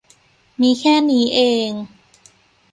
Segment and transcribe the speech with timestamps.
[0.61, 1.69] มีแค่นี้เอง